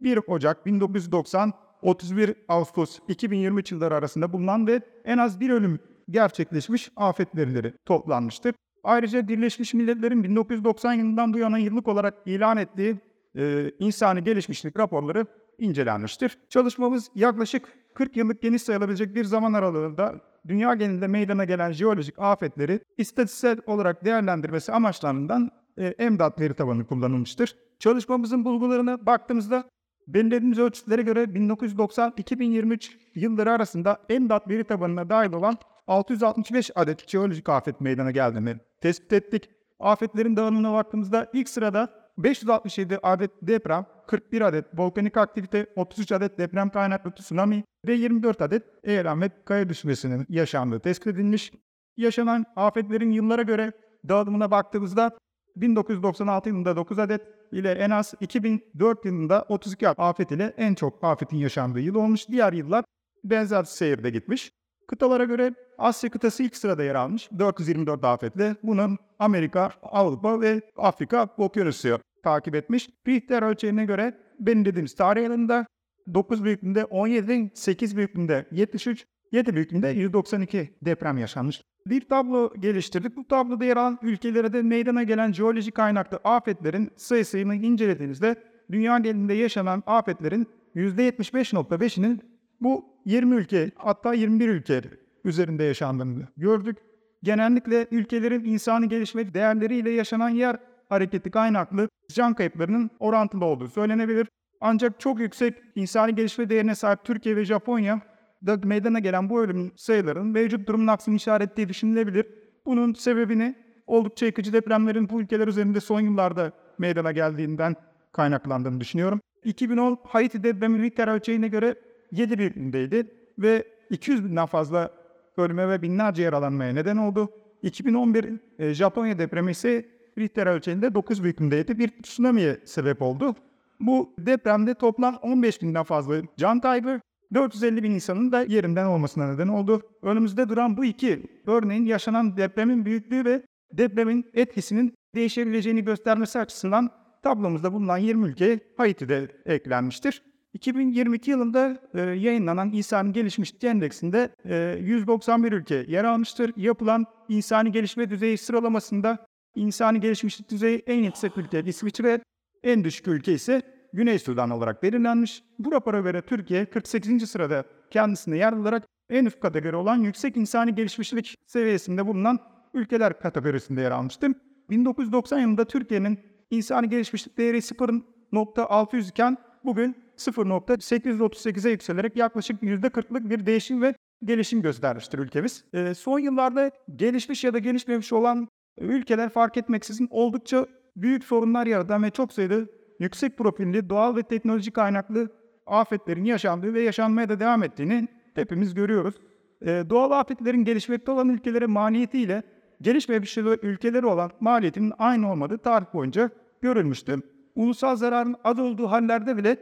[0.00, 5.80] 1 Ocak 1990 31 Ağustos 2023 yılları arasında bulunan ve en az bir ölüm
[6.10, 8.54] gerçekleşmiş afet verileri toplanmıştır.
[8.84, 13.00] Ayrıca Birleşmiş Milletler'in 1990 yılından bu yana yıllık olarak ilan ettiği
[13.36, 15.26] e, insani gelişmişlik raporları
[15.58, 16.38] incelenmiştir.
[16.48, 20.14] Çalışmamız yaklaşık 40 yıllık geniş sayılabilecek bir zaman aralığında
[20.48, 27.56] dünya genelinde meydana gelen jeolojik afetleri istatistiksel olarak değerlendirmesi amaçlarından e, EMDAT veri tabanı kullanılmıştır.
[27.78, 29.64] Çalışmamızın bulgularına baktığımızda
[30.06, 37.80] belirlediğimiz ölçütlere göre 1990-2023 yılları arasında EMDAT veri tabanına dahil olan 665 adet jeolojik afet
[37.80, 39.50] meydana geldiğini tespit ettik.
[39.80, 46.70] Afetlerin dağılımına baktığımızda ilk sırada 567 adet deprem, 41 adet volkanik aktivite, 33 adet deprem
[46.70, 51.52] kaynaklı tsunami ve 24 adet eylem ve kaya düşmesinin yaşandığı tespit edilmiş.
[51.96, 53.72] Yaşanan afetlerin yıllara göre
[54.08, 55.18] dağılımına baktığımızda
[55.56, 61.36] 1996 yılında 9 adet ile en az 2004 yılında 32 afet ile en çok afetin
[61.36, 62.28] yaşandığı yıl olmuş.
[62.28, 62.84] Diğer yıllar
[63.24, 64.50] benzer seyirde gitmiş.
[64.88, 68.56] Kıtalara göre Asya kıtası ilk sırada yer almış 424 afetle.
[68.62, 71.98] Bunun Amerika, Avrupa ve Afrika okyanusu
[72.28, 72.88] takip etmiş.
[73.06, 75.66] Richter ölçeğine göre belirlediğimiz tarih yılında
[76.14, 81.62] 9 büyüklüğünde 17, 8 büyüklüğünde 73, 7 büyüklüğünde 192 deprem yaşanmış.
[81.86, 83.16] Bir tablo geliştirdik.
[83.16, 88.36] Bu tabloda yer alan ülkelere de meydana gelen jeolojik kaynaklı afetlerin sayısını incelediğinizde
[88.72, 92.20] dünya genelinde yaşanan afetlerin %75.5'inin
[92.60, 94.82] bu 20 ülke hatta 21 ülke
[95.24, 96.76] üzerinde yaşandığını gördük.
[97.22, 100.56] Genellikle ülkelerin insani gelişme değerleriyle yaşanan yer
[100.88, 104.28] hareketi kaynaklı can kayıplarının orantılı olduğu söylenebilir.
[104.60, 108.00] Ancak çok yüksek insani gelişme değerine sahip Türkiye ve Japonya
[108.46, 112.26] da meydana gelen bu ölüm sayılarının mevcut durumun aksini işaret ettiği düşünülebilir.
[112.66, 113.54] Bunun sebebini
[113.86, 117.76] oldukça yıkıcı depremlerin bu ülkeler üzerinde son yıllarda meydana geldiğinden
[118.12, 119.20] kaynaklandığını düşünüyorum.
[119.44, 121.74] 2010 Haiti depremi Richter ölçeğine göre
[122.12, 124.90] 7 büyüklüğündeydi ve 200 binden fazla
[125.36, 127.30] ölüme ve binlerce yaralanmaya neden oldu.
[127.62, 131.78] 2011 e, Japonya depremi ise Richter ölçeğinde 9 büyüklüğündeydi.
[131.78, 133.34] Bir tsunami'ye sebep oldu.
[133.80, 137.00] Bu depremde toplam 15 binden fazla can kaybı,
[137.34, 139.82] 450 bin insanın da yerinden olmasına neden oldu.
[140.02, 146.90] Önümüzde duran bu iki örneğin yaşanan depremin büyüklüğü ve depremin etkisinin değişebileceğini göstermesi açısından
[147.22, 150.22] tablomuzda bulunan 20 ülke Haiti'de eklenmiştir.
[150.52, 156.52] 2022 yılında e, yayınlanan İnsani Gelişmişlik Endeksinde e, 191 ülke yer almıştır.
[156.56, 162.20] Yapılan insani gelişme düzeyi sıralamasında insani gelişmişlik düzeyi en yüksek ülke İsviçre,
[162.62, 165.42] en düşük ülke ise Güney Sudan olarak belirlenmiş.
[165.58, 167.30] Bu rapora göre Türkiye 48.
[167.30, 172.38] sırada kendisine yer alarak en üst kategori olan yüksek insani gelişmişlik seviyesinde bulunan
[172.74, 174.32] ülkeler kategorisinde yer almıştır.
[174.70, 183.82] 1990 yılında Türkiye'nin insani gelişmişlik değeri 0.600 iken bugün 0.838'e yükselerek yaklaşık %40'lık bir değişim
[183.82, 185.64] ve gelişim göstermiştir ülkemiz.
[185.72, 188.48] E, son yıllarda gelişmiş ya da gelişmemiş olan
[188.80, 192.56] ülkeler fark etmeksizin oldukça büyük sorunlar yaratan ve çok sayıda
[192.98, 195.28] yüksek profilli doğal ve teknolojik kaynaklı
[195.66, 199.14] afetlerin yaşandığı ve yaşanmaya da devam ettiğini hepimiz görüyoruz.
[199.62, 202.42] E, doğal afetlerin gelişmekte olan ülkelere maliyetiyle
[202.80, 206.30] gelişmemiş ülkeleri olan maliyetinin aynı olmadığı tarih boyunca
[206.62, 207.16] görülmüştü.
[207.54, 209.56] Ulusal zararın az olduğu hallerde bile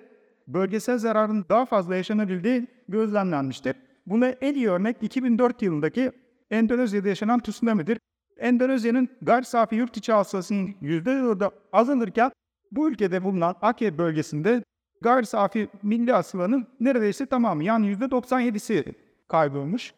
[0.49, 3.77] bölgesel zararın daha fazla yaşanabildiği gözlemlenmiştir.
[4.07, 6.13] Buna en iyi örnek 2004 yılındaki
[6.51, 7.99] Endonezya'da yaşanan tsunami'dir.
[8.39, 12.31] Endonezya'nın gayri safi yurt içi hasılasının %4'ü azalırken
[12.73, 14.63] bu ülkede bulunan Aceh bölgesinde
[15.01, 18.95] gayri safi milli hasılanın neredeyse tamamı yani %97'si
[19.29, 19.95] kaybolmuş.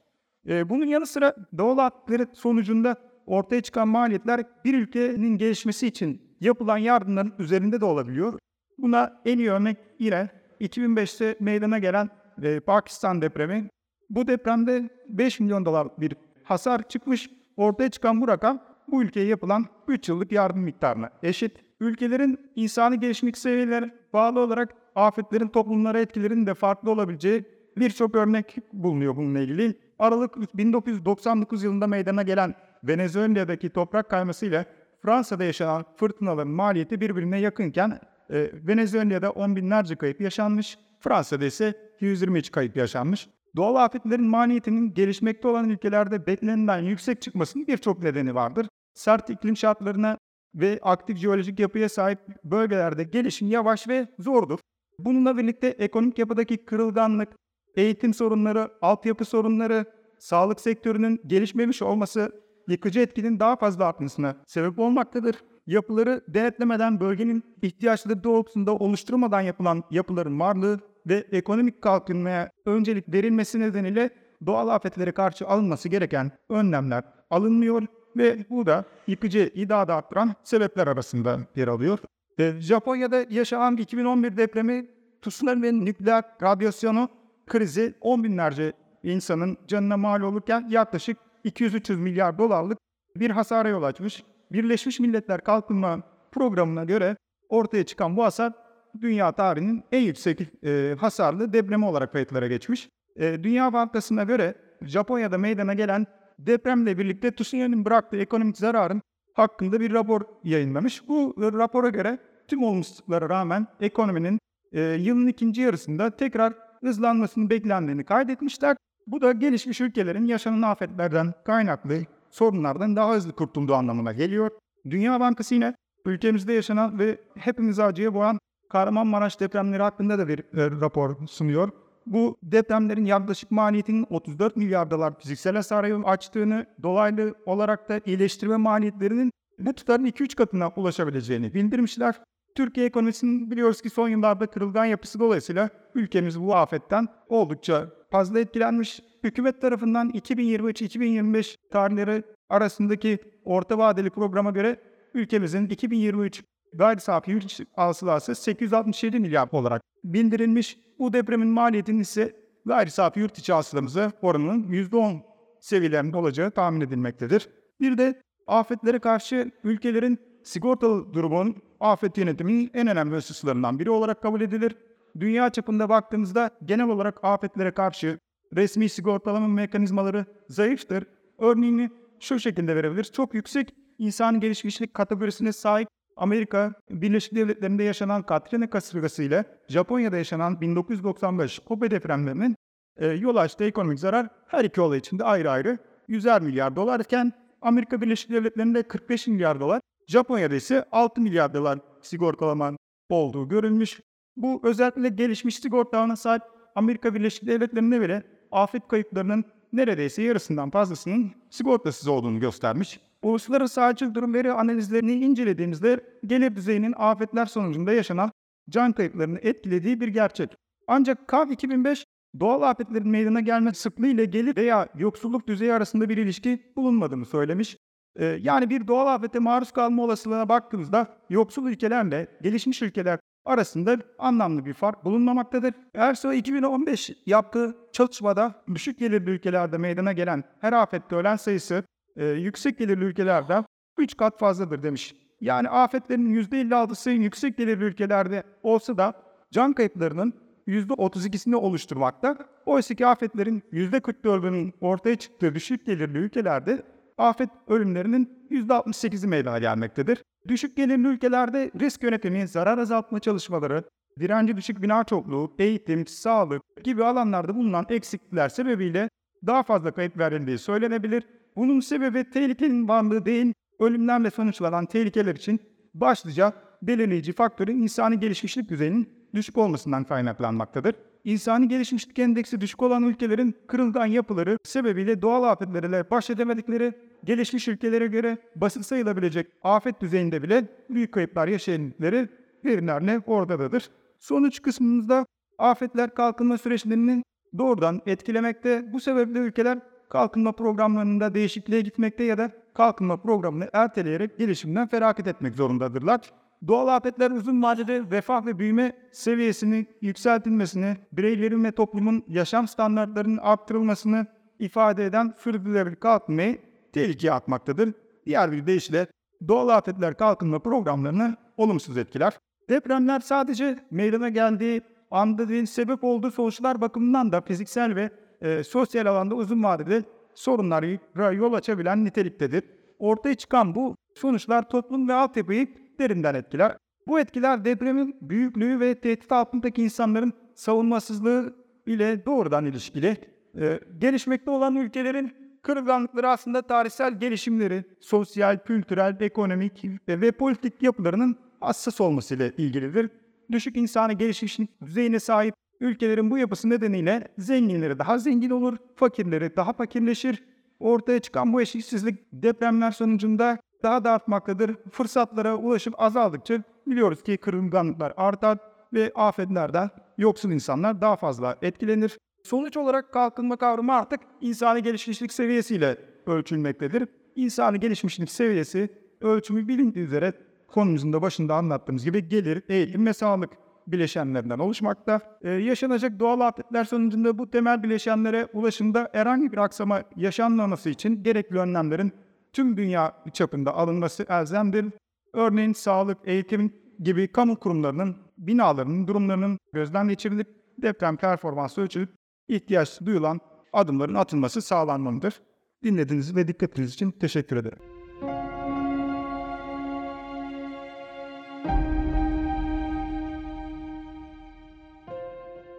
[0.49, 2.97] Ee, bunun yanı sıra doğal afetleri sonucunda
[3.27, 8.39] ortaya çıkan maliyetler bir ülkenin gelişmesi için yapılan yardımların üzerinde de olabiliyor.
[8.79, 10.29] Buna en iyi örnek yine
[10.61, 12.11] 2005'te meydana gelen
[12.43, 13.69] e, Pakistan depremi.
[14.11, 17.31] Bu depremde 5 milyon dolar bir hasar çıkmış.
[17.59, 21.53] Ortaya çıkan bu rakam bu ülkeye yapılan 3 yıllık yardım miktarına eşit.
[21.81, 27.45] Ülkelerin insani gelişmiş seviyelerine bağlı olarak afetlerin toplumlara etkilerinin de farklı olabileceği
[27.77, 29.79] birçok örnek bulunuyor bununla ilgili.
[29.99, 34.65] Aralık 1999 yılında meydana gelen Venezuela'daki toprak kaymasıyla
[35.03, 42.51] Fransa'da yaşanan fırtınaların maliyeti birbirine yakınken e, Venezuela'da on binlerce kayıp yaşanmış, Fransa'da ise 123
[42.51, 43.29] kayıp yaşanmış.
[43.57, 48.67] Doğal afetlerin maliyetinin gelişmekte olan ülkelerde beklenenden yüksek çıkmasının birçok nedeni vardır.
[48.95, 50.19] Sert iklim şartlarına
[50.55, 54.59] ve aktif jeolojik yapıya sahip bölgelerde gelişim yavaş ve zordur.
[54.99, 57.29] Bununla birlikte ekonomik yapıdaki kırılganlık,
[57.77, 59.85] eğitim sorunları, altyapı sorunları,
[60.19, 62.33] sağlık sektörünün gelişmemiş olması
[62.69, 65.37] yıkıcı etkinin daha fazla artmasına sebep olmaktadır.
[65.67, 74.11] Yapıları denetlemeden bölgenin ihtiyaçları doğrultusunda oluşturmadan yapılan yapıların varlığı ve ekonomik kalkınmaya öncelik verilmesi nedeniyle
[74.47, 77.83] doğal afetlere karşı alınması gereken önlemler alınmıyor
[78.17, 81.99] ve bu da yıkıcı iddia arttıran sebepler arasında yer alıyor.
[82.39, 84.87] E, Japonya'da yaşanan 2011 depremi
[85.23, 87.09] tsunami nükleer radyasyonu
[87.47, 92.79] krizi on binlerce insanın canına mal olurken yaklaşık 200-300 milyar dolarlık
[93.17, 94.25] bir hasara yol açmış.
[94.53, 97.17] Birleşmiş Milletler Kalkınma Programı'na göre
[97.49, 98.53] ortaya çıkan bu hasar
[99.01, 102.89] dünya tarihinin en yüksek e, hasarlı depremi olarak kayıtlara geçmiş.
[103.17, 106.07] E, dünya Bankası'na göre Japonya'da meydana gelen
[106.39, 109.03] depremle birlikte tsunami'nin bıraktığı ekonomik zararın
[109.35, 111.09] hakkında bir rapor yayınlamış.
[111.09, 114.39] Bu rapora göre tüm olumsuzluklara rağmen ekonominin
[114.73, 118.77] e, yılın ikinci yarısında tekrar hızlanmasını beklendiğini kaydetmişler.
[119.07, 121.99] Bu da gelişmiş ülkelerin yaşanan afetlerden kaynaklı
[122.31, 124.51] sorunlardan daha hızlı kurtulduğu anlamına geliyor.
[124.91, 125.75] Dünya Bankası yine
[126.07, 131.71] ülkemizde yaşanan ve hepimizi acıya boğan Kahramanmaraş depremleri hakkında da bir e, rapor sunuyor.
[132.07, 139.33] Bu depremlerin yaklaşık maliyetinin 34 milyar dolar fiziksel hasarı açtığını, dolaylı olarak da iyileştirme maliyetlerinin
[139.59, 142.15] bu tutarın 2-3 katına ulaşabileceğini bildirmişler.
[142.55, 149.01] Türkiye ekonomisinin biliyoruz ki son yıllarda kırılgan yapısı dolayısıyla ülkemiz bu afetten oldukça fazla etkilenmiş.
[149.25, 154.81] Hükümet tarafından 2023-2025 tarihleri arasındaki orta vadeli programa göre
[155.15, 156.43] ülkemizin 2023
[156.75, 160.79] gayri safi yurt hasılası 867 milyar olarak bildirilmiş.
[160.99, 165.21] Bu depremin maliyetinin ise gayri safi yurt içi hasılamıza oranının %10
[165.61, 167.49] seviyelerinde olacağı tahmin edilmektedir.
[167.81, 174.41] Bir de afetlere karşı ülkelerin sigortalı durumun afet yönetiminin en önemli hususlarından biri olarak kabul
[174.41, 174.77] edilir.
[175.21, 178.19] Dünya çapında baktığımızda genel olarak afetlere karşı
[178.57, 181.05] resmi sigortalama mekanizmaları zayıftır.
[181.39, 183.13] Örneğini şu şekilde verebiliriz.
[183.13, 190.61] Çok yüksek insan gelişmişlik kategorisine sahip Amerika Birleşik Devletleri'nde yaşanan Katrina kasırgası ile Japonya'da yaşanan
[190.61, 192.57] 1995 Kobe depremlerinin
[192.97, 195.79] e, yol açtığı ekonomik zarar her iki olay için de ayrı ayrı
[196.09, 202.73] 100'er milyar dolarken Amerika Birleşik Devletleri'nde 45 milyar dolar, Japonya'da ise 6 milyar dolar sigortalama
[203.11, 204.01] olduğu görülmüş.
[204.37, 206.43] Bu özellikle gelişmiş sigortalana sahip
[206.75, 213.01] Amerika Birleşik Devletleri'nde bile afet kayıplarının neredeyse yarısından fazlasının sigortasız olduğunu göstermiş.
[213.23, 218.31] Uluslararası acil durum veri analizlerini incelediğimizde gelir düzeyinin afetler sonucunda yaşanan
[218.71, 220.51] can kayıplarını etkilediği bir gerçek.
[220.87, 222.05] Ancak KAV 2005
[222.41, 227.77] doğal afetlerin meydana gelme sıklığı ile gelir veya yoksulluk düzeyi arasında bir ilişki bulunmadığını söylemiş.
[228.17, 234.67] Ee, yani bir doğal afete maruz kalma olasılığına baktığımızda yoksul ülkelerle gelişmiş ülkeler arasında anlamlı
[234.67, 235.75] bir fark bulunmamaktadır.
[235.95, 241.85] ERSO 2015 yaptığı çalışmada düşük gelirli ülkelerde meydana gelen her afette ölen sayısı
[242.17, 243.65] e, yüksek gelirli ülkelerde
[243.99, 245.15] 3 kat fazladır demiş.
[245.41, 249.13] Yani afetlerin %56'sı yüksek gelirli ülkelerde olsa da
[249.53, 250.33] can kayıplarının
[250.69, 252.37] %32'sini oluşturmakta.
[252.67, 256.83] Oysa ki afetlerin %44'ünün ortaya çıktığı düşük gelirli ülkelerde
[257.19, 260.23] afet ölümlerinin %68'i meydana gelmektedir.
[260.49, 263.85] Düşük gelirli ülkelerde risk yönetimi, zarar azaltma çalışmaları,
[264.21, 269.09] direnci düşük bina çokluğu, eğitim, sağlık gibi alanlarda bulunan eksiklikler sebebiyle
[269.47, 271.25] daha fazla kayıp verildiği söylenebilir.
[271.57, 275.61] Bunun sebebi tehlikenin varlığı değil, ölümlerle sonuçlanan tehlikeler için
[275.95, 280.95] başlıca belirleyici faktörün insani gelişmişlik düzeyinin düşük olmasından kaynaklanmaktadır.
[281.25, 286.93] İnsani gelişmişlik endeksi düşük olan ülkelerin kırılgan yapıları sebebiyle doğal afetlerle baş edemedikleri
[287.25, 292.29] gelişmiş ülkelere göre basit sayılabilecek afet düzeyinde bile büyük kayıplar yaşayanları
[292.65, 293.91] verilerle oradadır.
[294.19, 295.27] Sonuç kısmımızda
[295.59, 297.23] afetler kalkınma süreçlerinin
[297.59, 298.93] doğrudan etkilemekte.
[298.93, 299.79] Bu sebeple ülkeler
[300.09, 306.21] kalkınma programlarında değişikliğe gitmekte ya da kalkınma programını erteleyerek gelişimden feragat etmek zorundadırlar.
[306.67, 314.27] Doğal afetler uzun vadede refah ve büyüme seviyesini yükseltilmesini, bireylerin ve toplumun yaşam standartlarının arttırılmasını
[314.59, 316.59] ifade eden sürdürülebilir kalkınmayı
[316.93, 317.95] tehlikeye atmaktadır.
[318.27, 319.07] Diğer bir deyişle
[319.49, 322.39] doğal afetler kalkınma programlarını olumsuz etkiler.
[322.69, 329.07] Depremler sadece meydana geldiği anda değil, sebep olduğu sonuçlar bakımından da fiziksel ve e, sosyal
[329.07, 330.03] alanda uzun vadede
[330.35, 332.63] sorunlara yol açabilen niteliktedir.
[332.99, 335.69] Ortaya çıkan bu sonuçlar toplum ve altyapıyı
[335.99, 336.77] derinden etkiler.
[337.07, 341.55] Bu etkiler depremin büyüklüğü ve tehdit altındaki insanların savunmasızlığı
[341.87, 343.17] ile doğrudan ilişkili.
[343.61, 345.33] Ee, gelişmekte olan ülkelerin
[345.63, 353.11] kırılganlıkları aslında tarihsel gelişimleri, sosyal, kültürel, ekonomik ve politik yapılarının hassas olmasıyla ilgilidir.
[353.53, 359.73] Düşük insani gelişmişlik düzeyine sahip ülkelerin bu yapısı nedeniyle zenginleri daha zengin olur, fakirleri daha
[359.73, 360.45] fakirleşir.
[360.81, 364.77] Ortaya çıkan bu eşitsizlik depremler sonucunda daha da artmaktadır.
[364.91, 368.59] Fırsatlara ulaşım azaldıkça biliyoruz ki kırılganlıklar artar
[368.93, 372.19] ve afetlerden yoksul insanlar daha fazla etkilenir.
[372.43, 377.09] Sonuç olarak kalkınma kavramı artık insani gelişmişlik seviyesiyle ölçülmektedir.
[377.37, 378.89] İnsani gelişmişlik seviyesi
[379.21, 380.33] ölçümü bilindiği üzere
[380.69, 383.51] konumuzun da başında anlattığımız gibi gelir, eğitim ve sağlık
[383.87, 385.21] bileşenlerinden oluşmakta.
[385.43, 391.59] Ee, yaşanacak doğal afetler sonucunda bu temel bileşenlere ulaşımda herhangi bir aksama yaşanmaması için gerekli
[391.59, 392.13] önlemlerin
[392.53, 394.87] tüm dünya çapında alınması elzemdir.
[395.35, 400.49] Örneğin sağlık, eğitim gibi kamu kurumlarının, binalarının durumlarının gözden geçirilip
[400.83, 402.11] deprem performansı ölçülüp
[402.49, 403.41] ihtiyaç duyulan
[403.73, 405.41] adımların atılması sağlanmalıdır.
[405.85, 407.98] Dinlediğiniz ve dikkatiniz için teşekkür ederim.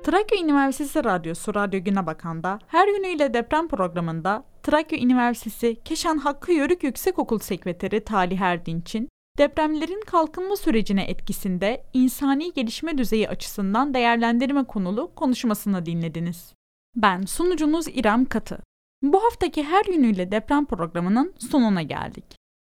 [0.10, 6.84] Trakya Üniversitesi Radyosu Radyo Güne Bakan'da her yönüyle deprem programında Trakya Üniversitesi Keşan Hakkı Yörük
[6.84, 15.86] Yüksekokul Sekreteri Talih Erdinç'in depremlerin kalkınma sürecine etkisinde insani gelişme düzeyi açısından değerlendirme konulu konuşmasını
[15.86, 16.54] dinlediniz.
[16.96, 18.60] Ben sunucunuz İrem Katı.
[19.02, 22.26] Bu haftaki her yönüyle deprem programının sonuna geldik.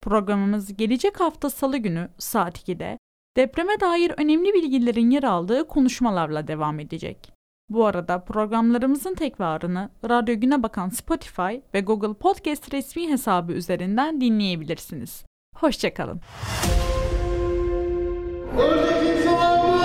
[0.01, 2.97] Programımız gelecek hafta salı günü saat 2'de
[3.37, 7.31] depreme dair önemli bilgilerin yer aldığı konuşmalarla devam edecek.
[7.69, 15.25] Bu arada programlarımızın tekrarını Radyo Güne Bakan Spotify ve Google Podcast resmi hesabı üzerinden dinleyebilirsiniz.
[15.55, 16.21] Hoşçakalın.
[18.59, 19.81] Öyle kimse var mı?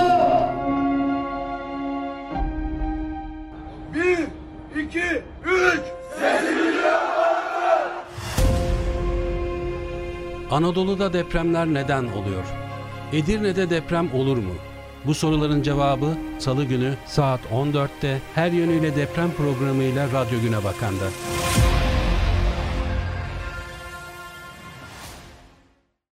[3.93, 4.19] Bir,
[4.81, 5.81] iki, üç.
[10.51, 12.60] Anadolu'da depremler neden oluyor?
[13.13, 14.53] Edirne'de deprem olur mu?
[15.05, 21.05] Bu soruların cevabı Salı günü saat 14'te her yönüyle deprem programıyla Radyo Güne Bakan'da.